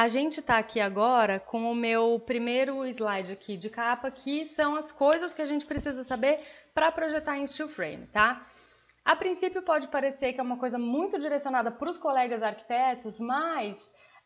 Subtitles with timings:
[0.00, 4.74] a gente está aqui agora com o meu primeiro slide aqui de capa, que são
[4.74, 6.40] as coisas que a gente precisa saber
[6.72, 8.46] para projetar em steel frame, tá?
[9.04, 13.76] A princípio pode parecer que é uma coisa muito direcionada para os colegas arquitetos, mas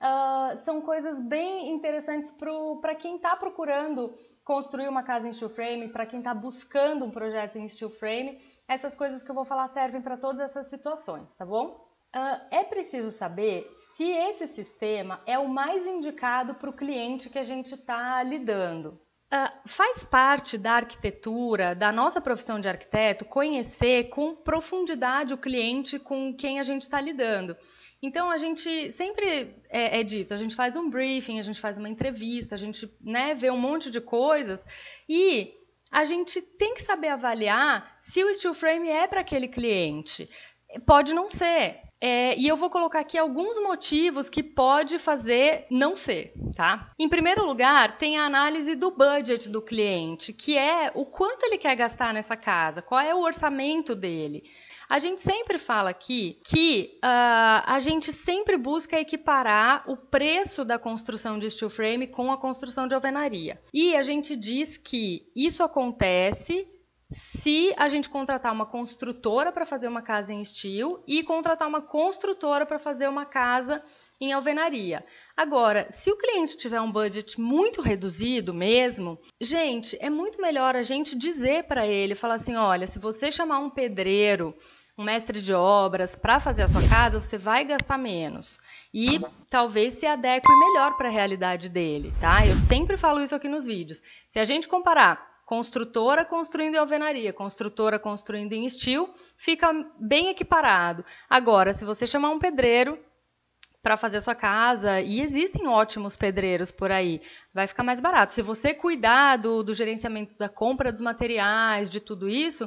[0.01, 2.33] uh, são coisas bem interessantes
[2.81, 7.11] para quem está procurando construir uma casa em steel frame, para quem está buscando um
[7.11, 8.41] projeto em steel frame.
[8.69, 11.94] Essas coisas que eu vou falar servem para todas essas situações, tá bom?
[12.51, 17.45] É preciso saber se esse sistema é o mais indicado para o cliente que a
[17.45, 19.01] gente está lidando.
[19.33, 25.98] Uh, faz parte da arquitetura, da nossa profissão de arquiteto, conhecer com profundidade o cliente
[25.98, 27.56] com quem a gente está lidando.
[28.01, 31.78] Então a gente sempre é, é, dito, a gente faz um briefing, a gente faz
[31.78, 34.65] uma entrevista, a gente né, vê um monte de coisas
[35.09, 35.53] e
[35.91, 40.28] a gente tem que saber avaliar se o steel frame é para aquele cliente.
[40.87, 41.84] Pode não ser.
[42.06, 46.91] É, e eu vou colocar aqui alguns motivos que pode fazer não ser, tá?
[46.98, 51.56] Em primeiro lugar, tem a análise do budget do cliente, que é o quanto ele
[51.56, 54.42] quer gastar nessa casa, qual é o orçamento dele.
[54.86, 60.78] A gente sempre fala aqui que uh, a gente sempre busca equiparar o preço da
[60.78, 63.59] construção de steel frame com a construção de alvenaria.
[63.72, 66.69] E a gente diz que isso acontece
[67.15, 71.81] se a gente contratar uma construtora para fazer uma casa em estilo e contratar uma
[71.81, 73.83] construtora para fazer uma casa
[74.21, 75.05] em alvenaria.
[75.37, 80.83] Agora, se o cliente tiver um budget muito reduzido mesmo, gente, é muito melhor a
[80.83, 84.55] gente dizer para ele, falar assim, olha, se você chamar um pedreiro,
[84.97, 88.59] um mestre de obras para fazer a sua casa, você vai gastar menos
[88.93, 92.47] e talvez se adeque melhor para a realidade dele, tá?
[92.47, 94.01] Eu sempre falo isso aqui nos vídeos.
[94.31, 101.05] Se a gente comparar construtora construindo em alvenaria, construtora construindo em steel, fica bem equiparado.
[101.28, 102.98] Agora, se você chamar um pedreiro
[103.83, 107.20] para fazer a sua casa, e existem ótimos pedreiros por aí,
[107.53, 108.33] vai ficar mais barato.
[108.33, 112.67] Se você cuidar do, do gerenciamento da compra dos materiais, de tudo isso,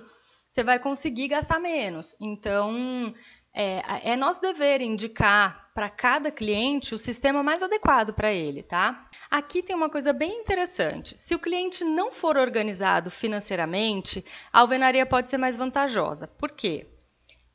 [0.52, 2.15] você vai conseguir gastar menos.
[2.21, 3.15] Então,
[3.60, 9.10] é, é nosso dever indicar para cada cliente o sistema mais adequado para ele, tá?
[9.32, 11.18] Aqui tem uma coisa bem interessante.
[11.18, 14.23] Se o cliente não for organizado financeiramente,
[14.54, 16.28] a alvenaria pode ser mais vantajosa.
[16.28, 16.88] Por quê?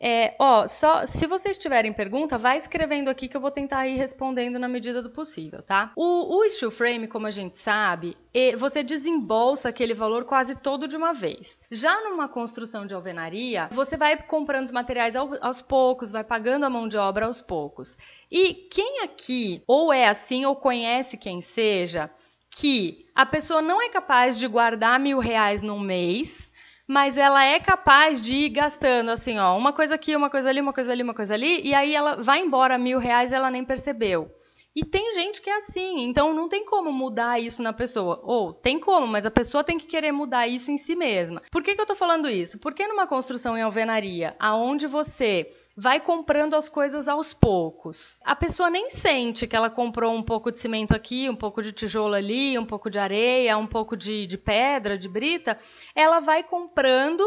[0.05, 3.97] É, ó, só se vocês tiverem pergunta, vai escrevendo aqui que eu vou tentar ir
[3.97, 5.93] respondendo na medida do possível, tá?
[5.95, 8.17] O, o steel frame, como a gente sabe,
[8.59, 11.57] você desembolsa aquele valor quase todo de uma vez.
[11.71, 16.71] Já numa construção de alvenaria, você vai comprando os materiais aos poucos, vai pagando a
[16.71, 17.97] mão de obra aos poucos.
[18.29, 22.11] E quem aqui ou é assim ou conhece quem seja
[22.51, 26.51] que a pessoa não é capaz de guardar mil reais num mês
[26.93, 30.61] mas ela é capaz de ir gastando assim, ó, uma coisa aqui, uma coisa ali,
[30.61, 33.65] uma coisa ali, uma coisa ali, e aí ela vai embora mil reais ela nem
[33.65, 34.31] percebeu.
[34.77, 38.21] E tem gente que é assim, então não tem como mudar isso na pessoa.
[38.23, 41.43] Ou tem como, mas a pessoa tem que querer mudar isso em si mesma.
[41.51, 42.59] Por que, que eu estou falando isso?
[42.59, 48.19] Porque numa construção em alvenaria, aonde você vai comprando as coisas aos poucos.
[48.25, 51.73] A pessoa nem sente que ela comprou um pouco de cimento aqui, um pouco de
[51.73, 55.59] tijolo ali, um pouco de areia, um pouco de, de pedra, de brita.
[55.95, 57.23] Ela vai comprando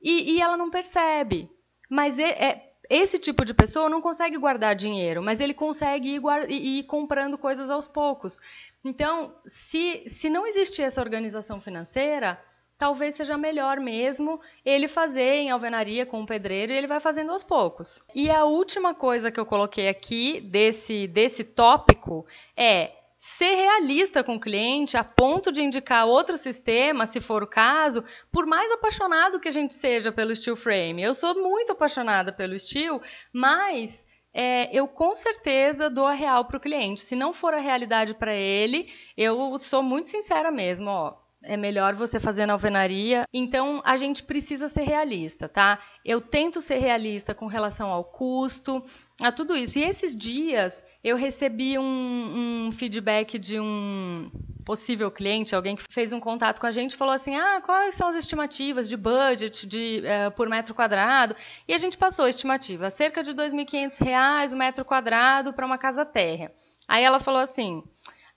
[0.00, 1.50] e, e ela não percebe.
[1.90, 6.50] Mas é, é, esse tipo de pessoa não consegue guardar dinheiro, mas ele consegue ir,
[6.50, 8.38] ir, comprando coisas aos poucos.
[8.84, 12.40] Então, se, se não existir essa organização financeira,
[12.80, 17.30] talvez seja melhor mesmo ele fazer em alvenaria com o pedreiro e ele vai fazendo
[17.30, 18.02] aos poucos.
[18.14, 22.24] E a última coisa que eu coloquei aqui desse, desse tópico
[22.56, 27.46] é ser realista com o cliente a ponto de indicar outro sistema, se for o
[27.46, 28.02] caso,
[28.32, 31.02] por mais apaixonado que a gente seja pelo steel frame.
[31.02, 36.56] Eu sou muito apaixonada pelo steel, mas é, eu com certeza dou a real para
[36.56, 37.02] o cliente.
[37.02, 40.88] Se não for a realidade para ele, eu sou muito sincera mesmo.
[40.88, 43.26] Ó, é melhor você fazer na alvenaria.
[43.32, 45.78] Então a gente precisa ser realista, tá?
[46.04, 48.82] Eu tento ser realista com relação ao custo,
[49.20, 49.78] a tudo isso.
[49.78, 54.30] E esses dias eu recebi um, um feedback de um
[54.64, 58.08] possível cliente, alguém que fez um contato com a gente, falou assim: ah, quais são
[58.08, 61.34] as estimativas de budget de, uh, por metro quadrado?
[61.66, 65.78] E a gente passou a estimativa, cerca de R$ 2.500 o metro quadrado para uma
[65.78, 66.52] casa térrea.
[66.86, 67.82] Aí ela falou assim.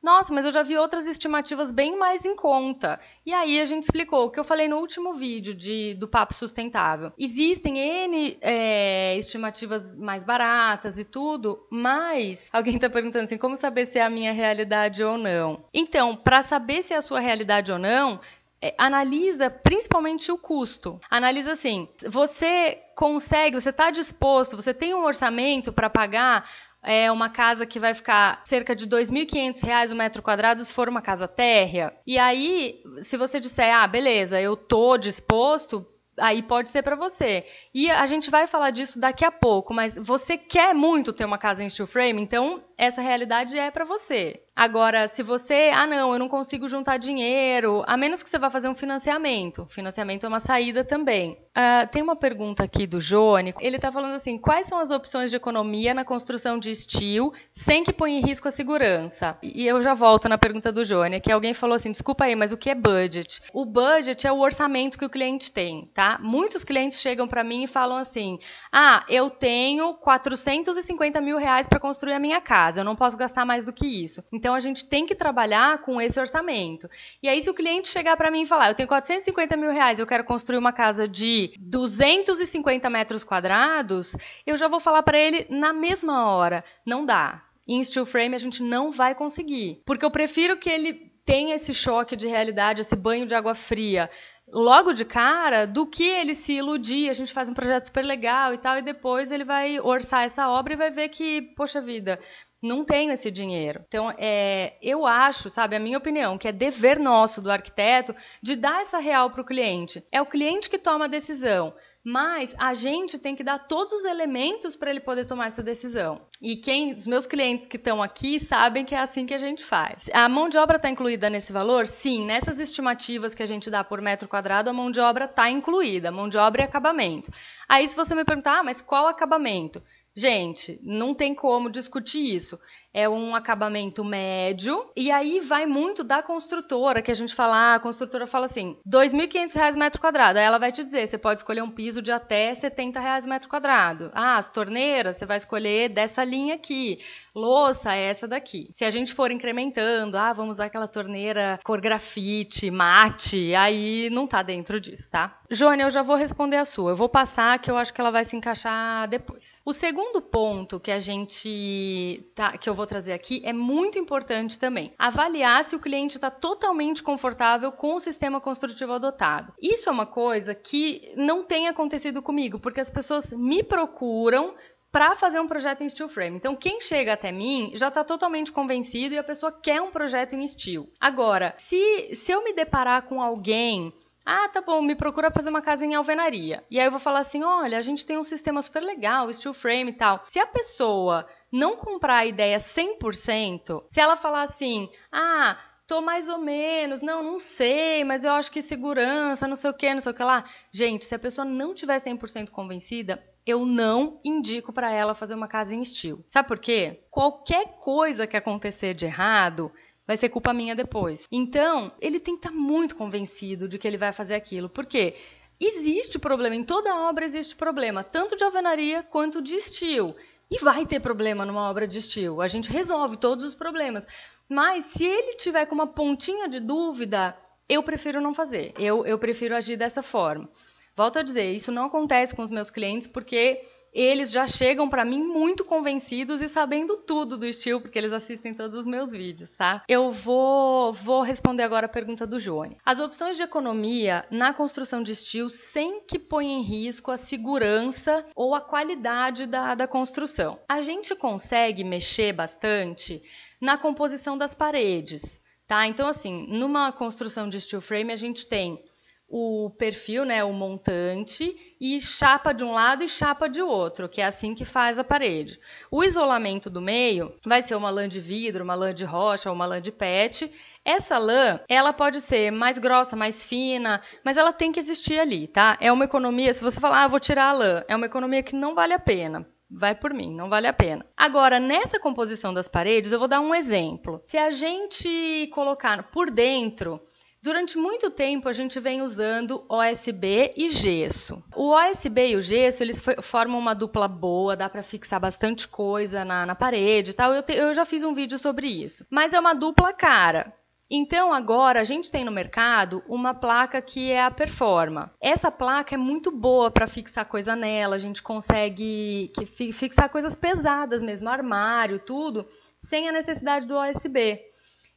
[0.03, 3.00] Nossa, mas eu já vi outras estimativas bem mais em conta.
[3.25, 6.33] E aí a gente explicou o que eu falei no último vídeo de, do Papo
[6.33, 7.13] Sustentável.
[7.17, 13.85] Existem N é, estimativas mais baratas e tudo, mas alguém está perguntando assim, como saber
[13.85, 15.63] se é a minha realidade ou não?
[15.73, 18.19] Então, para saber se é a sua realidade ou não,
[18.61, 21.00] é, analisa principalmente o custo.
[21.09, 26.50] Analisa assim: você consegue, você está disposto, você tem um orçamento para pagar
[26.83, 30.89] é uma casa que vai ficar cerca de R$ 2.500 o metro quadrado se for
[30.89, 31.94] uma casa térrea.
[32.06, 35.85] E aí, se você disser, ah, beleza, eu tô disposto,
[36.18, 37.45] aí pode ser para você.
[37.74, 41.38] E a gente vai falar disso daqui a pouco, mas você quer muito ter uma
[41.38, 44.41] casa em steel frame, então essa realidade é para você.
[44.55, 48.51] Agora, se você, ah não, eu não consigo juntar dinheiro, a menos que você vá
[48.51, 49.65] fazer um financiamento.
[49.65, 51.38] Financiamento é uma saída também.
[51.55, 53.53] Uh, tem uma pergunta aqui do Jone.
[53.59, 57.83] Ele está falando assim: quais são as opções de economia na construção de steel sem
[57.83, 59.38] que ponha em risco a segurança?
[59.41, 62.51] E eu já volto na pergunta do Jone, que alguém falou assim: desculpa aí, mas
[62.51, 63.41] o que é budget?
[63.53, 66.19] O budget é o orçamento que o cliente tem, tá?
[66.21, 68.39] Muitos clientes chegam para mim e falam assim:
[68.71, 73.45] ah, eu tenho 450 mil reais para construir a minha casa, eu não posso gastar
[73.45, 74.23] mais do que isso.
[74.43, 76.89] Então a gente tem que trabalhar com esse orçamento.
[77.21, 79.99] E aí, se o cliente chegar para mim e falar, eu tenho 450 mil reais,
[79.99, 84.13] eu quero construir uma casa de 250 metros quadrados,
[84.45, 87.41] eu já vou falar para ele na mesma hora, não dá.
[87.65, 91.73] Em steel frame a gente não vai conseguir, porque eu prefiro que ele tenha esse
[91.73, 94.09] choque de realidade, esse banho de água fria
[94.45, 97.09] logo de cara do que ele se iludir.
[97.09, 100.49] A gente faz um projeto super legal e tal, e depois ele vai orçar essa
[100.49, 102.19] obra e vai ver que, poxa vida,
[102.63, 103.83] não tenho esse dinheiro.
[103.88, 108.56] Então, é, eu acho, sabe, a minha opinião, que é dever nosso do arquiteto de
[108.56, 110.01] dar essa real para o cliente.
[110.10, 111.74] É o cliente que toma a decisão.
[112.06, 116.21] Mas a gente tem que dar todos os elementos para ele poder tomar essa decisão.
[116.42, 119.63] E quem, os meus clientes que estão aqui sabem que é assim que a gente
[119.63, 120.10] faz.
[120.13, 121.88] A mão de obra está incluída nesse valor?
[121.88, 125.50] Sim, nessas estimativas que a gente dá por metro quadrado, a mão de obra está
[125.50, 127.31] incluída, mão de obra e acabamento.
[127.69, 129.81] Aí se você me perguntar, ah, mas qual acabamento?
[130.15, 132.60] Gente, não tem como discutir isso.
[132.93, 137.75] É um acabamento médio e aí vai muito da construtora, que a gente fala, ah,
[137.75, 140.37] a construtora fala assim, R$ 2.500 metro quadrado.
[140.37, 143.49] Aí ela vai te dizer, você pode escolher um piso de até 70 reais metro
[143.49, 144.11] quadrado.
[144.13, 146.99] Ah, as torneiras, você vai escolher dessa linha aqui.
[147.35, 148.69] Louça essa daqui.
[148.73, 154.27] Se a gente for incrementando, ah, vamos usar aquela torneira cor grafite, mate, aí não
[154.27, 155.39] tá dentro disso, tá?
[155.49, 156.91] Jônia, eu já vou responder a sua.
[156.91, 159.55] Eu vou passar que eu acho que ela vai se encaixar depois.
[159.65, 164.59] O segundo ponto que a gente tá, que eu vou trazer aqui é muito importante
[164.59, 164.94] também.
[164.97, 169.53] Avaliar se o cliente está totalmente confortável com o sistema construtivo adotado.
[169.62, 174.53] Isso é uma coisa que não tem acontecido comigo, porque as pessoas me procuram
[174.91, 176.38] para fazer um projeto em steel frame.
[176.38, 180.33] Então, quem chega até mim já está totalmente convencido e a pessoa quer um projeto
[180.33, 180.88] em steel.
[181.01, 183.91] Agora, se, se eu me deparar com alguém
[184.25, 186.63] ah, tá bom, me procura fazer uma casa em alvenaria.
[186.71, 189.53] E aí eu vou falar assim: olha, a gente tem um sistema super legal, steel
[189.53, 190.21] frame e tal.
[190.25, 195.55] Se a pessoa não comprar a ideia 100%, se ela falar assim: ah,
[195.88, 199.73] tô mais ou menos, não, não sei, mas eu acho que segurança, não sei o
[199.73, 200.44] que, não sei o que lá.
[200.71, 205.47] Gente, se a pessoa não tiver 100% convencida, eu não indico para ela fazer uma
[205.47, 206.25] casa em estilo.
[206.29, 207.03] Sabe por quê?
[207.11, 209.71] Qualquer coisa que acontecer de errado
[210.07, 211.27] vai ser culpa minha depois.
[211.31, 214.69] Então, ele tem que estar tá muito convencido de que ele vai fazer aquilo.
[214.69, 215.15] Por quê?
[215.59, 220.15] Existe problema, em toda obra existe problema, tanto de alvenaria quanto de estilo.
[220.53, 222.39] E vai ter problema numa obra de estilo.
[222.39, 224.05] A gente resolve todos os problemas.
[224.47, 227.35] Mas se ele tiver com uma pontinha de dúvida,
[227.67, 228.71] eu prefiro não fazer.
[228.77, 230.47] Eu, eu prefiro agir dessa forma.
[230.95, 235.05] Volto a dizer, isso não acontece com os meus clientes porque eles já chegam para
[235.05, 239.49] mim muito convencidos e sabendo tudo do estilo, porque eles assistem todos os meus vídeos,
[239.57, 239.83] tá?
[239.87, 242.77] Eu vou, vou responder agora a pergunta do Johnny.
[242.83, 248.25] As opções de economia na construção de estilo sem que ponha em risco a segurança
[248.35, 250.59] ou a qualidade da, da construção.
[250.67, 253.21] A gente consegue mexer bastante
[253.62, 255.88] na composição das paredes, tá?
[255.88, 258.83] Então, assim, numa construção de steel frame, a gente tem
[259.27, 264.22] o perfil, né, o montante, e chapa de um lado e chapa de outro, que
[264.22, 265.60] é assim que faz a parede.
[265.89, 269.65] O isolamento do meio vai ser uma lã de vidro, uma lã de rocha uma
[269.65, 270.51] lã de PET.
[270.86, 275.48] Essa lã, ela pode ser mais grossa, mais fina, mas ela tem que existir ali,
[275.48, 275.77] tá?
[275.80, 278.56] É uma economia, se você falar, ah, vou tirar a lã, é uma economia que
[278.56, 281.03] não vale a pena vai por mim, não vale a pena.
[281.18, 284.22] Agora, nessa composição das paredes, eu vou dar um exemplo.
[284.27, 287.01] Se a gente colocar por dentro
[287.43, 291.43] Durante muito tempo a gente vem usando OSB e gesso.
[291.53, 296.23] O OSB e o gesso eles formam uma dupla boa, dá para fixar bastante coisa
[296.23, 297.33] na, na parede e tal.
[297.33, 299.05] Eu, te, eu já fiz um vídeo sobre isso.
[299.09, 300.53] Mas é uma dupla cara.
[300.89, 305.13] Então agora a gente tem no mercado uma placa que é a Performa.
[305.19, 309.33] Essa placa é muito boa para fixar coisa nela, a gente consegue
[309.73, 312.47] fixar coisas pesadas mesmo, armário, tudo,
[312.79, 314.39] sem a necessidade do OSB.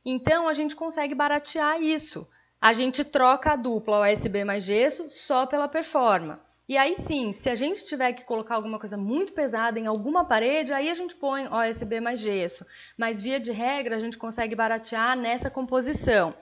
[0.04, 2.24] Então a gente consegue baratear isso
[2.60, 6.40] a gente troca a dupla USB mais gesso só pela performa.
[6.68, 10.24] E aí sim, se a gente tiver que colocar alguma coisa muito pesada em alguma
[10.24, 12.66] parede, aí a gente põe OSB mais gesso.
[12.98, 16.34] Mas via de regra, a gente consegue baratear nessa composição.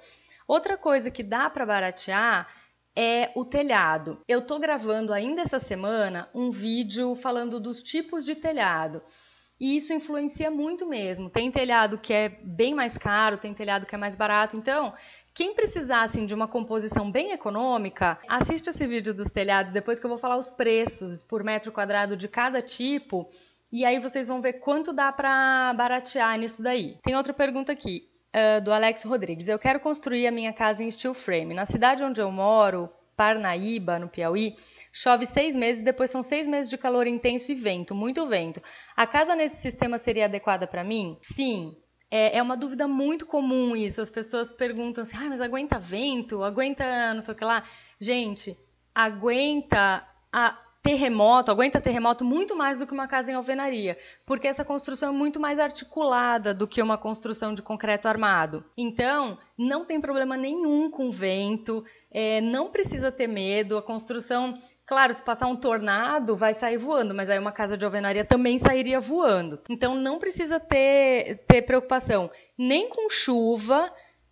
[0.48, 2.48] Outra coisa que dá para baratear
[2.96, 4.18] é o telhado.
[4.26, 9.02] Eu estou gravando ainda essa semana um vídeo falando dos tipos de telhado.
[9.60, 11.28] E isso influencia muito mesmo.
[11.30, 14.56] Tem telhado que é bem mais caro, tem telhado que é mais barato.
[14.56, 14.94] Então,
[15.34, 20.06] quem precisar assim, de uma composição bem econômica, assiste esse vídeo dos telhados, depois que
[20.06, 23.28] eu vou falar os preços por metro quadrado de cada tipo.
[23.72, 26.96] E aí vocês vão ver quanto dá para baratear nisso daí.
[27.02, 28.08] Tem outra pergunta aqui.
[28.34, 29.46] Uh, do Alex Rodrigues.
[29.46, 31.54] Eu quero construir a minha casa em steel frame.
[31.54, 34.56] Na cidade onde eu moro, Parnaíba, no Piauí,
[34.92, 38.60] chove seis meses, depois são seis meses de calor intenso e vento, muito vento.
[38.96, 41.16] A casa nesse sistema seria adequada para mim?
[41.22, 41.76] Sim.
[42.16, 44.00] É, é, uma dúvida muito comum isso.
[44.00, 46.44] As pessoas perguntam assim, ah, mas aguenta vento?
[46.44, 47.64] Aguenta não sei o que lá?
[48.00, 48.56] Gente,
[48.94, 54.64] aguenta a, terremoto, aguenta terremoto muito mais do que uma casa em alvenaria, porque essa
[54.64, 58.62] construção é muito mais articulada do que uma construção de concreto armado.
[58.76, 64.56] Então, não tem problema nenhum com vento, é, não precisa ter medo, a construção.
[64.86, 68.58] Claro, se passar um tornado, vai sair voando, mas aí uma casa de alvenaria também
[68.58, 69.58] sairia voando.
[69.68, 73.90] Então não precisa ter, ter preocupação nem com chuva,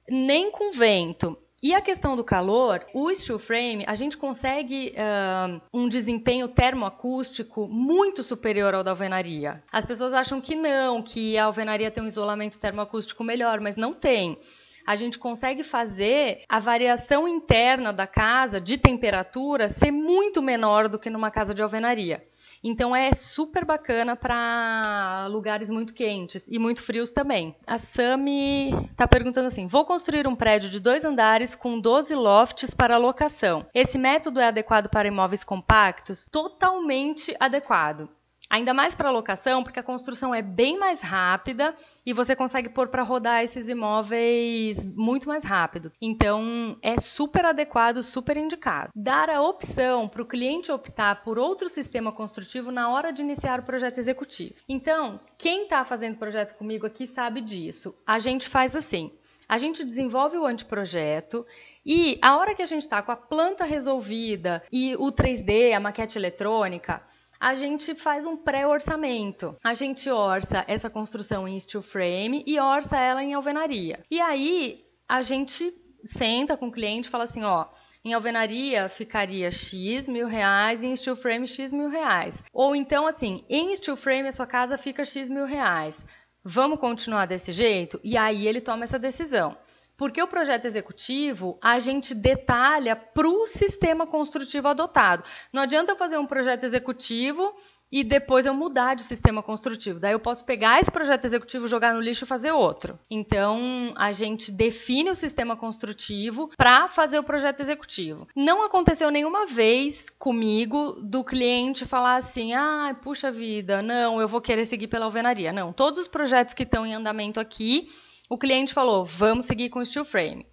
[0.09, 1.39] nem com vento.
[1.63, 7.69] E a questão do calor, o steel frame, a gente consegue uh, um desempenho termoacústico
[7.69, 9.63] muito superior ao da alvenaria.
[9.71, 13.95] As pessoas acham que não, que a alvenaria tem um isolamento termoacústico melhor, mas não
[13.95, 14.37] tem
[14.87, 20.99] a gente consegue fazer a variação interna da casa de temperatura ser muito menor do
[20.99, 22.23] que numa casa de alvenaria.
[22.65, 27.57] Então é super bacana para lugares muito quentes e muito frios também.
[27.67, 32.73] A Sami está perguntando assim: vou construir um prédio de dois andares com 12 lofts
[32.73, 33.67] para locação.
[33.75, 36.27] Esse método é adequado para imóveis compactos?
[36.31, 38.09] Totalmente adequado.
[38.53, 42.89] Ainda mais para locação, porque a construção é bem mais rápida e você consegue pôr
[42.89, 45.91] para rodar esses imóveis muito mais rápido.
[46.03, 48.91] Então, é super adequado, super indicado.
[48.95, 53.59] Dar a opção para o cliente optar por outro sistema construtivo na hora de iniciar
[53.59, 54.57] o projeto executivo.
[54.69, 57.95] Então, quem está fazendo projeto comigo aqui sabe disso.
[58.07, 59.11] A gente faz assim.
[59.49, 61.47] A gente desenvolve o anteprojeto
[61.87, 65.81] e a hora que a gente está com a planta resolvida e o 3D, a
[65.81, 67.03] maquete eletrônica,
[67.43, 69.57] a gente faz um pré-orçamento.
[69.65, 74.05] A gente orça essa construção em steel frame e orça ela em alvenaria.
[74.09, 77.67] E aí a gente senta com o cliente e fala assim, ó,
[78.05, 82.41] em alvenaria ficaria X mil reais em steel frame X mil reais.
[82.53, 86.07] Ou então, assim, em steel frame a sua casa fica X mil reais.
[86.45, 87.99] Vamos continuar desse jeito?
[88.05, 89.57] E aí ele toma essa decisão.
[90.03, 95.23] Porque o projeto executivo a gente detalha para o sistema construtivo adotado.
[95.53, 97.55] Não adianta eu fazer um projeto executivo
[97.89, 100.01] e depois eu mudar de sistema construtivo.
[100.01, 102.99] Daí eu posso pegar esse projeto executivo, jogar no lixo e fazer outro.
[103.09, 108.27] Então a gente define o sistema construtivo para fazer o projeto executivo.
[108.35, 114.41] Não aconteceu nenhuma vez comigo do cliente falar assim: ah, puxa vida, não, eu vou
[114.41, 115.53] querer seguir pela alvenaria.
[115.53, 117.87] Não, todos os projetos que estão em andamento aqui
[118.29, 120.47] o cliente falou: vamos seguir com steel frame.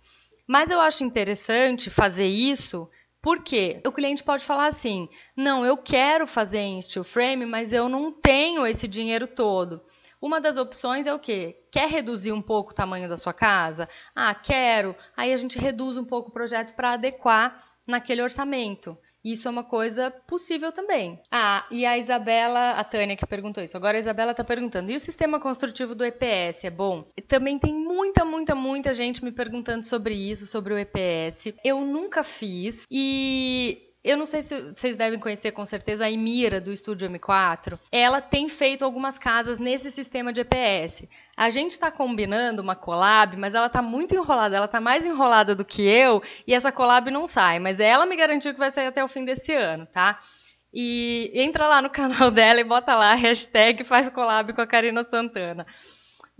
[0.47, 2.89] Mas eu acho interessante fazer isso
[3.21, 7.89] porque o cliente pode falar assim: não, eu quero fazer em steel frame, mas eu
[7.89, 9.81] não tenho esse dinheiro todo.
[10.21, 11.55] Uma das opções é o quê?
[11.71, 13.87] Quer reduzir um pouco o tamanho da sua casa?
[14.13, 14.95] Ah, quero.
[15.15, 18.97] Aí a gente reduz um pouco o projeto para adequar naquele orçamento.
[19.31, 21.19] Isso é uma coisa possível também.
[21.31, 23.77] Ah, e a Isabela, a Tânia que perguntou isso.
[23.77, 27.05] Agora a Isabela está perguntando: e o sistema construtivo do EPS é bom?
[27.15, 31.53] E também tem muita, muita, muita gente me perguntando sobre isso, sobre o EPS.
[31.63, 36.61] Eu nunca fiz e eu não sei se vocês devem conhecer com certeza a Emira
[36.61, 37.77] do estúdio M4.
[37.91, 41.05] Ela tem feito algumas casas nesse sistema de EPS.
[41.35, 44.55] A gente está combinando uma collab, mas ela está muito enrolada.
[44.55, 47.59] Ela está mais enrolada do que eu e essa collab não sai.
[47.59, 50.17] Mas ela me garantiu que vai sair até o fim desse ano, tá?
[50.73, 55.03] E entra lá no canal dela e bota lá hashtag faz collab com a Karina
[55.03, 55.65] Santana.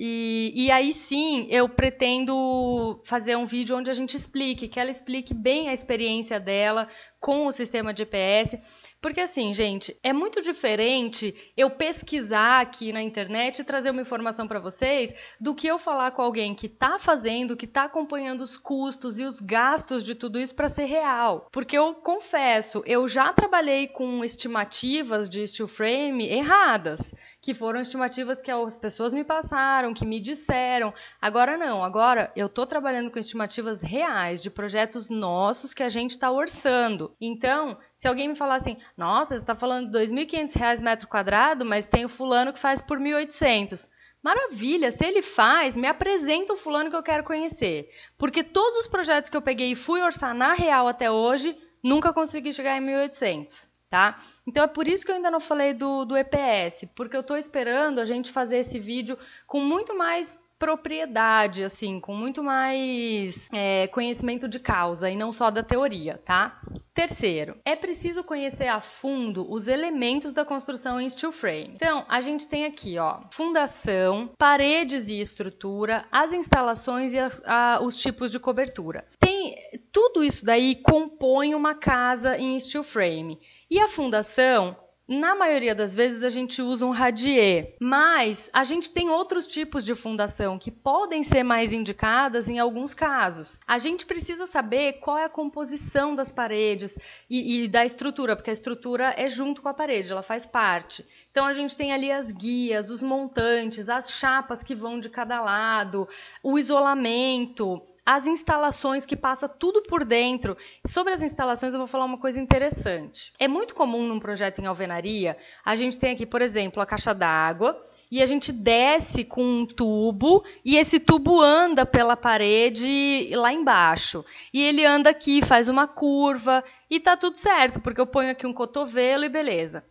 [0.01, 4.89] E, e, aí sim eu pretendo fazer um vídeo onde a gente explique, que ela
[4.89, 6.88] explique bem a experiência dela
[7.20, 8.58] com o sistema de GPS.
[9.01, 14.48] Porque assim, gente, é muito diferente eu pesquisar aqui na internet e trazer uma informação
[14.48, 18.56] para vocês do que eu falar com alguém que está fazendo, que está acompanhando os
[18.56, 21.50] custos e os gastos de tudo isso para ser real.
[21.51, 28.41] Porque eu confesso, eu já trabalhei com estimativas de steel frame erradas que foram estimativas
[28.41, 30.93] que as pessoas me passaram, que me disseram.
[31.22, 36.12] Agora não, agora eu estou trabalhando com estimativas reais de projetos nossos que a gente
[36.12, 37.15] está orçando.
[37.19, 41.65] Então, Se alguém me falar assim, nossa, você está falando de R$ 2.500 metro quadrado,
[41.65, 43.86] mas tem o fulano que faz por 1.800.
[44.24, 47.89] Maravilha, se ele faz, me apresenta o fulano que eu quero conhecer.
[48.17, 52.13] Porque todos os projetos que eu peguei e fui orçar na real até hoje, nunca
[52.13, 54.17] consegui chegar em 1.800 tá?
[54.48, 57.38] Então é por isso que eu ainda não falei do, do EPS, porque eu estou
[57.38, 59.17] esperando a gente fazer esse vídeo
[59.48, 65.50] com muito mais propriedade, assim, com muito mais é, conhecimento de causa e não só
[65.50, 66.62] da teoria, tá?
[66.93, 71.72] Terceiro, é preciso conhecer a fundo os elementos da construção em steel frame.
[71.75, 77.79] Então, a gente tem aqui, ó, fundação, paredes e estrutura, as instalações e a, a,
[77.81, 79.05] os tipos de cobertura.
[79.17, 79.55] Tem
[79.91, 83.39] tudo isso daí compõe uma casa em steel frame.
[83.69, 84.75] E a fundação
[85.10, 89.84] na maioria das vezes a gente usa um radier, mas a gente tem outros tipos
[89.84, 93.60] de fundação que podem ser mais indicadas em alguns casos.
[93.65, 96.96] A gente precisa saber qual é a composição das paredes
[97.27, 101.03] e, e da estrutura, porque a estrutura é junto com a parede, ela faz parte.
[101.31, 105.41] Então a gente tem ali as guias, os montantes, as chapas que vão de cada
[105.41, 106.08] lado,
[106.43, 110.58] o isolamento, as instalações que passa tudo por dentro.
[110.88, 113.32] Sobre as instalações eu vou falar uma coisa interessante.
[113.38, 117.13] É muito comum num projeto em alvenaria, a gente tem aqui, por exemplo, a caixa
[117.13, 123.54] d'água, e a gente desce com um tubo e esse tubo anda pela parede lá
[123.54, 124.25] embaixo.
[124.51, 128.48] E ele anda aqui, faz uma curva e tá tudo certo, porque eu ponho aqui
[128.48, 129.86] um cotovelo e beleza.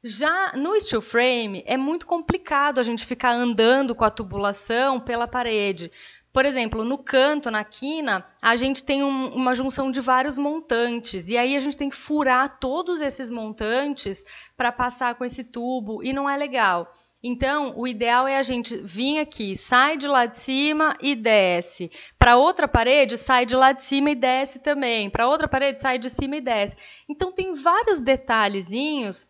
[0.00, 5.26] Já no steel frame é muito complicado a gente ficar andando com a tubulação pela
[5.26, 5.90] parede,
[6.34, 11.28] por exemplo, no canto, na quina, a gente tem um, uma junção de vários montantes.
[11.28, 14.20] E aí a gente tem que furar todos esses montantes
[14.56, 16.02] para passar com esse tubo.
[16.02, 16.92] E não é legal.
[17.22, 21.88] Então, o ideal é a gente vir aqui, sai de lá de cima e desce.
[22.18, 25.08] Para outra parede, sai de lá de cima e desce também.
[25.08, 26.76] Para outra parede, sai de cima e desce.
[27.08, 29.24] Então, tem vários detalhezinhos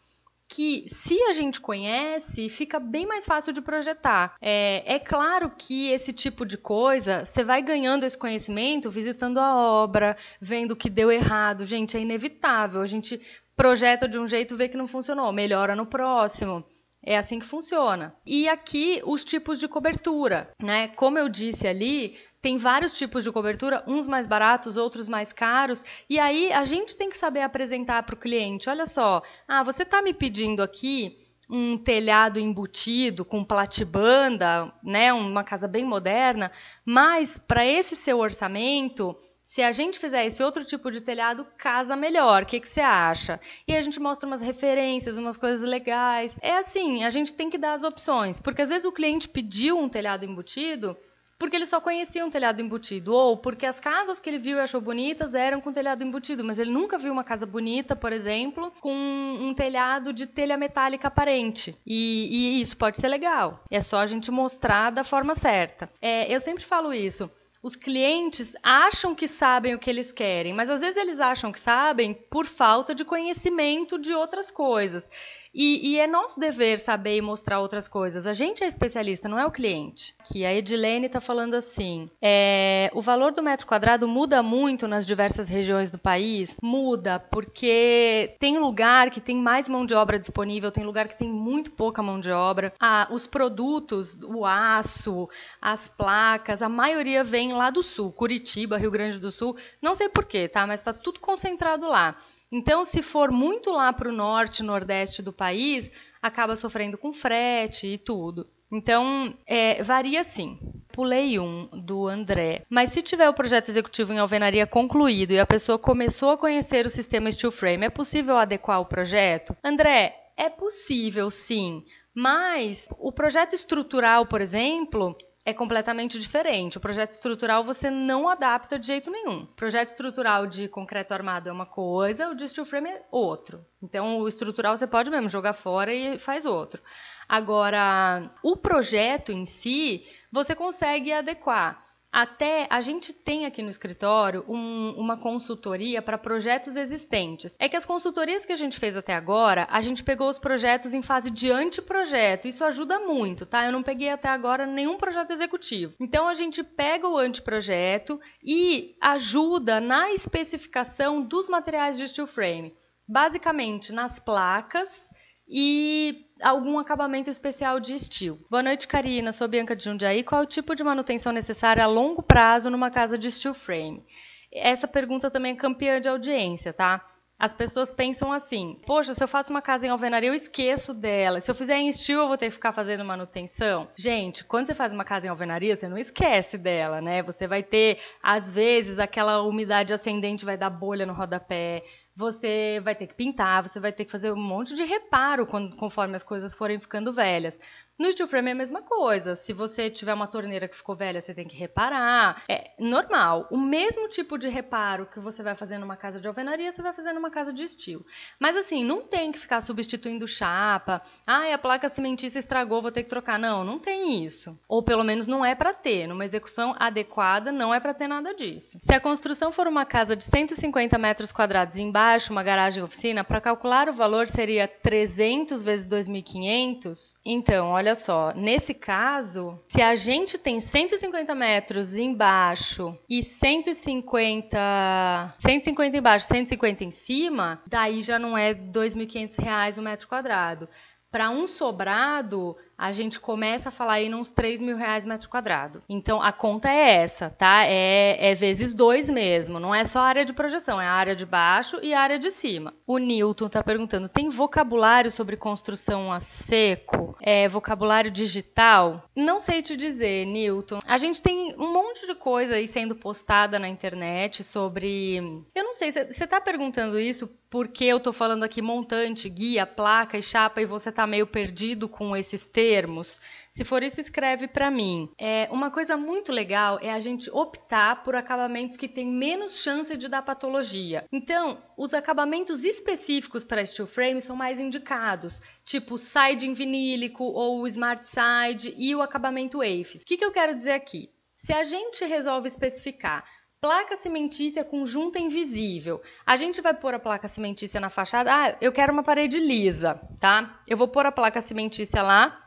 [0.55, 4.37] que se a gente conhece, fica bem mais fácil de projetar.
[4.41, 9.57] É, é claro que esse tipo de coisa, você vai ganhando esse conhecimento visitando a
[9.57, 11.65] obra, vendo o que deu errado.
[11.65, 12.81] Gente, é inevitável.
[12.81, 13.21] A gente
[13.57, 16.65] projeta de um jeito, vê que não funcionou, melhora no próximo.
[17.05, 18.15] É assim que funciona.
[18.25, 20.89] E aqui os tipos de cobertura, né?
[20.89, 25.83] Como eu disse ali, tem vários tipos de cobertura, uns mais baratos, outros mais caros,
[26.11, 29.83] e aí a gente tem que saber apresentar para o cliente: olha só, ah, você
[29.83, 31.17] está me pedindo aqui
[31.49, 36.53] um telhado embutido com platibanda, né, uma casa bem moderna,
[36.85, 41.97] mas para esse seu orçamento, se a gente fizer esse outro tipo de telhado, casa
[41.97, 42.43] melhor.
[42.43, 43.41] O que, que você acha?
[43.67, 46.37] E a gente mostra umas referências, umas coisas legais.
[46.43, 49.79] É assim, a gente tem que dar as opções, porque às vezes o cliente pediu
[49.79, 50.95] um telhado embutido
[51.39, 54.61] porque ele só conhecia um telhado embutido, ou porque as casas que ele viu e
[54.61, 58.73] achou bonitas eram com telhado embutido, mas ele nunca viu uma casa bonita, por exemplo,
[58.81, 61.77] com um telhado de telha metálica aparente.
[61.87, 63.65] E, e isso pode ser legal.
[63.71, 65.91] É só a gente mostrar da forma certa.
[66.01, 67.31] É, eu sempre falo isso
[67.65, 71.59] os clientes acham que sabem o que eles querem, mas às vezes eles acham que
[71.59, 75.11] sabem por falta de conhecimento de outras coisas.
[75.55, 78.27] E, e, é nosso dever saber e mostrar outras coisas.
[78.27, 80.13] A gente é especialista, não é o cliente.
[80.25, 85.07] Que a Edilene está falando assim: é, o valor do metro quadrado muda muito nas
[85.07, 86.57] diversas regiões do país?
[86.61, 91.29] Muda, porque tem lugar que tem mais mão de obra disponível, tem lugar que tem
[91.29, 92.73] muito pouca mão de obra.
[92.81, 95.29] Ah, os produtos, o aço,
[95.61, 99.57] as placas, a maioria vem lá do sul, Curitiba, Rio Grande do Sul.
[99.81, 100.67] Não sei porquê, tá?
[100.67, 102.17] Mas está tudo concentrado lá.
[102.53, 105.91] Então, se for muito lá para o norte, nordeste do país,
[106.23, 108.47] acaba sofrendo com frete e tudo.
[108.71, 110.59] Então, é, varia sim.
[110.93, 112.63] Pulei um do André.
[112.69, 116.87] Mas se tiver o projeto executivo em alvenaria concluído e a pessoa começou a conhecer
[116.87, 119.57] o sistema Steel Frame, é possível adequar o projeto?
[119.63, 121.85] André, é possível sim.
[122.15, 126.79] Mas o projeto estrutural, por exemplo, é completamente diferente.
[126.79, 129.43] O projeto estrutural você não adapta de jeito nenhum.
[129.43, 133.65] O projeto estrutural de concreto armado é uma coisa, o de steel frame é outro.
[133.83, 136.81] Então, o estrutural você pode mesmo jogar fora e faz outro.
[137.29, 141.84] Agora, o projeto em si, você consegue adequar.
[142.15, 147.57] Até a gente tem aqui no escritório um, uma consultoria para projetos existentes.
[147.59, 150.95] É que as consultorias que a gente fez até agora, a gente pegou os projetos
[150.95, 152.47] em fase de anteprojeto.
[152.47, 153.67] Isso ajuda muito, tá?
[153.67, 155.95] Eu não peguei até agora nenhum projeto executivo.
[155.99, 162.73] Então a gente pega o anteprojeto e ajuda na especificação dos materiais de steel frame.
[163.09, 165.11] Basicamente nas placas
[165.49, 168.39] e algum acabamento especial de estilo.
[168.51, 169.33] Boa noite, Karina.
[169.33, 170.23] Sou Bianca de Jundiaí.
[170.23, 174.05] Qual é o tipo de manutenção necessária a longo prazo numa casa de steel frame?
[174.53, 177.03] Essa pergunta também é campeã de audiência, tá?
[177.39, 181.41] As pessoas pensam assim: poxa, se eu faço uma casa em alvenaria, eu esqueço dela.
[181.41, 183.89] Se eu fizer em estilo, eu vou ter que ficar fazendo manutenção.
[183.97, 187.23] Gente, quando você faz uma casa em alvenaria, você não esquece dela, né?
[187.23, 191.83] Você vai ter, às vezes, aquela umidade ascendente vai dar bolha no rodapé
[192.17, 195.75] você vai ter que pintar, você vai ter que fazer um monte de reparo quando,
[195.77, 197.59] conforme as coisas forem ficando velhas.
[197.97, 199.37] No steel frame é a mesma coisa.
[199.37, 202.43] Se você tiver uma torneira que ficou velha, você tem que reparar.
[202.49, 203.47] É normal.
[203.53, 206.93] O mesmo tipo de reparo que você vai fazer numa casa de alvenaria, você vai
[206.93, 208.05] fazer numa casa de estilo.
[208.41, 211.03] Mas assim, não tem que ficar substituindo chapa.
[211.25, 213.39] Ah, a placa cimentícia estragou, vou ter que trocar.
[213.39, 214.59] Não, não tem isso.
[214.67, 216.09] Ou pelo menos não é para ter.
[216.09, 218.81] Numa execução adequada, não é para ter nada disso.
[218.83, 223.41] Se a construção for uma casa de 150 metros quadrados embaixo, uma garagem oficina, para
[223.41, 227.15] calcular o valor seria 300 vezes 2.500.
[227.25, 235.97] Então, olha só, nesse caso, se a gente tem 150 metros embaixo e 150, 150
[235.97, 240.69] embaixo, 150 em cima, daí já não é R$ 2.500 o metro quadrado.
[241.11, 245.83] Para um sobrado, a gente começa a falar aí uns 3 mil reais metro quadrado.
[245.89, 247.65] Então a conta é essa, tá?
[247.67, 249.59] É, é vezes dois mesmo.
[249.59, 252.19] Não é só a área de projeção, é a área de baixo e a área
[252.19, 252.75] de cima.
[252.87, 257.17] O Newton está perguntando: tem vocabulário sobre construção a seco?
[257.21, 259.05] É vocabulário digital?
[259.15, 260.81] Não sei te dizer, Newton.
[260.87, 265.17] A gente tem um monte de coisa aí sendo postada na internet sobre.
[265.55, 270.19] Eu não sei, você está perguntando isso porque eu estou falando aqui montante, guia, placa
[270.19, 273.21] e chapa e você está meio perdido com esses termos termos.
[273.53, 275.11] Se for isso, escreve para mim.
[275.19, 279.95] É, uma coisa muito legal é a gente optar por acabamentos que têm menos chance
[279.99, 281.05] de dar patologia.
[281.13, 288.09] Então, os acabamentos específicos para steel frame são mais indicados, tipo siding vinílico ou smart
[288.09, 290.03] side e o acabamento AFES.
[290.03, 291.11] O que, que eu quero dizer aqui?
[291.37, 293.25] Se a gente resolve especificar
[293.61, 296.03] Placa cimentícia com junta invisível.
[296.27, 298.31] A gente vai pôr a placa cimentícia na fachada.
[298.31, 300.61] Ah, eu quero uma parede lisa, tá?
[300.69, 302.44] Eu vou pôr a placa cimentícia lá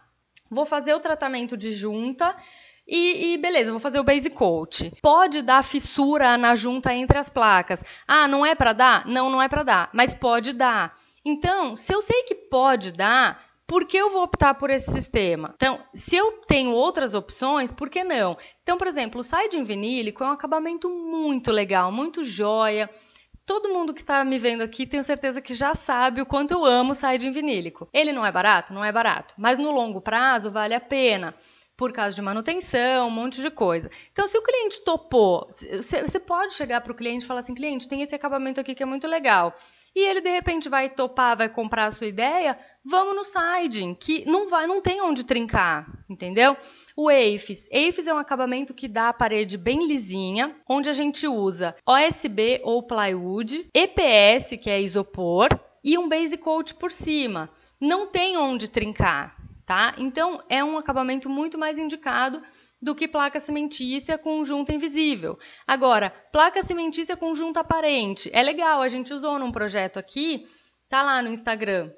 [0.50, 2.36] Vou fazer o tratamento de junta
[2.88, 4.92] e, e, beleza, vou fazer o base coat.
[5.02, 7.84] Pode dar fissura na junta entre as placas.
[8.08, 9.06] Ah, não é para dar?
[9.06, 10.96] Não, não é para dar, mas pode dar.
[11.26, 15.54] Então, se eu sei que pode dar, por que eu vou optar por esse sistema?
[15.56, 18.38] Então, se eu tenho outras opções, por que não?
[18.64, 22.90] Então, por exemplo, o siding vinílico é um acabamento muito legal, muito joia
[23.48, 26.66] todo mundo que está me vendo aqui tenho certeza que já sabe o quanto eu
[26.66, 27.88] amo siding vinílico.
[27.94, 28.74] Ele não é barato?
[28.74, 29.34] Não é barato.
[29.38, 31.34] Mas no longo prazo vale a pena.
[31.78, 33.90] Por causa de manutenção, um monte de coisa.
[34.12, 35.48] Então, se o cliente topou,
[35.80, 38.82] você pode chegar para o cliente e falar assim: cliente, tem esse acabamento aqui que
[38.82, 39.56] é muito legal.
[39.96, 44.26] E ele de repente vai topar, vai comprar a sua ideia, vamos no siding, que
[44.26, 46.58] não vai, não tem onde trincar, entendeu?
[47.00, 47.70] O AFES.
[47.72, 52.60] AFES é um acabamento que dá a parede bem lisinha, onde a gente usa OSB
[52.64, 55.50] ou plywood, EPS, que é isopor,
[55.84, 57.52] e um base coat por cima.
[57.80, 59.94] Não tem onde trincar, tá?
[60.00, 62.42] Então é um acabamento muito mais indicado
[62.82, 65.38] do que placa cimentícia com junta invisível.
[65.68, 68.28] Agora, placa cimentícia com junta aparente.
[68.34, 70.48] É legal, a gente usou num projeto aqui,
[70.90, 71.92] tá lá no Instagram.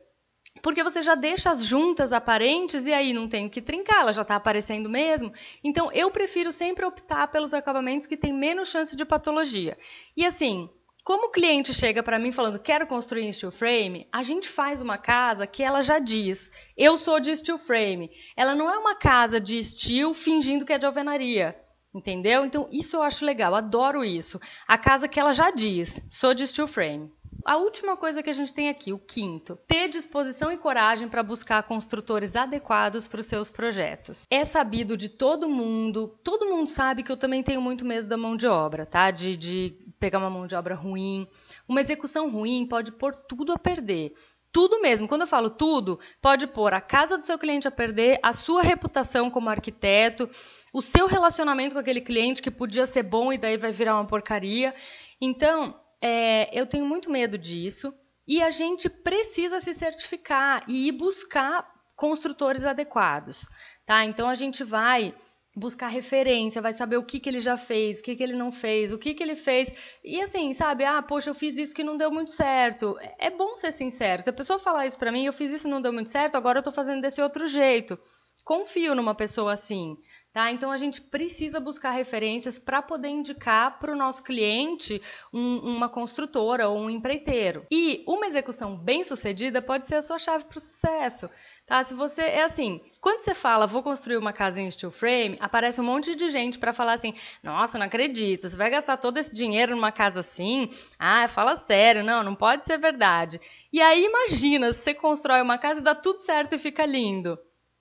[0.62, 4.22] Porque você já deixa as juntas aparentes e aí não tem que trincar, ela já
[4.22, 5.32] está aparecendo mesmo.
[5.63, 9.78] Então, eu prefiro sempre optar pelos acabamentos que têm menos chance de patologia.
[10.15, 10.69] E assim,
[11.04, 14.80] como o cliente chega para mim falando quero construir em steel frame, a gente faz
[14.80, 18.12] uma casa que ela já diz eu sou de steel frame.
[18.38, 21.56] Ela não é uma casa de steel fingindo que é de alvenaria.
[21.91, 22.45] Entendeu?
[22.45, 24.39] Então, isso eu acho legal, adoro isso.
[24.67, 27.12] A casa que ela já diz, sou de steel frame.
[27.45, 31.23] A última coisa que a gente tem aqui, o quinto, ter disposição e coragem para
[31.23, 34.25] buscar construtores adequados para os seus projetos.
[34.30, 38.17] É sabido de todo mundo, todo mundo sabe que eu também tenho muito medo da
[38.17, 39.12] mão de obra, tá?
[39.12, 41.28] De, de pegar uma mão de obra ruim.
[41.67, 44.13] Uma execução ruim pode pôr tudo a perder.
[44.52, 45.08] Tudo mesmo.
[45.08, 48.63] Quando eu falo tudo, pode pôr a casa do seu cliente a perder, a sua
[48.63, 50.28] reputação como arquiteto,
[50.73, 54.08] o seu relacionamento com aquele cliente que podia ser bom e daí vai virar uma
[54.08, 54.73] porcaria.
[55.21, 57.94] Então, é, eu tenho muito medo disso
[58.28, 63.48] e a gente precisa se certificar e ir buscar construtores adequados,
[63.86, 64.06] tá?
[64.06, 65.14] Então a gente vai
[65.56, 68.52] buscar referência, vai saber o que, que ele já fez, o que, que ele não
[68.52, 69.70] fez, o que, que ele fez.
[70.04, 70.86] E assim, sabe?
[70.86, 72.98] Ah, poxa, eu fiz isso que não deu muito certo.
[73.18, 74.22] É bom ser sincero.
[74.22, 76.36] Se a pessoa falar isso pra mim, eu fiz isso e não deu muito certo,
[76.36, 78.00] agora eu tô fazendo desse outro jeito.
[78.46, 79.98] Confio numa pessoa assim
[80.32, 80.52] Tá?
[80.52, 85.02] Então a gente precisa buscar referências para poder indicar para o nosso cliente
[85.34, 87.65] um, uma construtora ou um empreiteiro.
[87.72, 91.28] E uma execução bem sucedida pode ser a sua chave para o sucesso.
[91.65, 91.84] Tá?
[91.84, 95.82] Se você é assim, quando você fala vou construir uma casa em steel frame, aparece
[95.82, 99.34] um monte de gente para falar assim: "Nossa, não acredito, você vai gastar todo esse
[99.34, 100.70] dinheiro numa casa assim?
[101.00, 103.42] Ah, fala sério, não, não pode ser verdade".
[103.74, 107.38] E aí imagina, você constrói uma casa e dá tudo certo e fica lindo.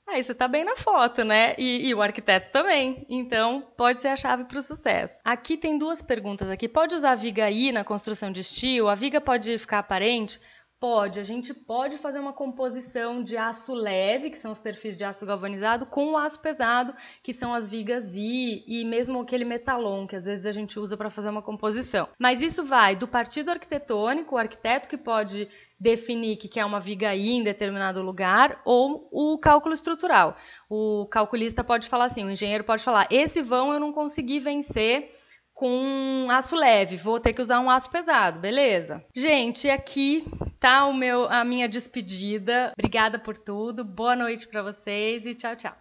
[0.08, 1.54] Aí você tá bem na foto, né?
[1.58, 3.04] E, e, o arquiteto também.
[3.10, 5.14] Então, pode ser a chave para o sucesso.
[5.22, 6.66] Aqui tem duas perguntas aqui.
[6.66, 8.88] Pode usar viga aí na construção de estilo?
[8.88, 10.40] A viga pode ficar aparente?
[10.80, 15.02] Pode, a gente pode fazer uma composição de aço leve, que são os perfis de
[15.02, 20.06] aço galvanizado, com o aço pesado, que são as vigas I e mesmo aquele metalon,
[20.06, 22.08] que às vezes a gente usa para fazer uma composição.
[22.16, 25.48] Mas isso vai do partido arquitetônico, o arquiteto que pode
[25.80, 30.36] definir que quer uma viga I em determinado lugar, ou o cálculo estrutural.
[30.70, 35.10] O calculista pode falar assim, o engenheiro pode falar, esse vão eu não consegui vencer
[35.58, 39.04] com aço leve, vou ter que usar um aço pesado, beleza?
[39.12, 40.24] Gente, aqui
[40.60, 42.72] tá o meu, a minha despedida.
[42.78, 45.74] Obrigada por tudo, boa noite para vocês e tchau, tchau.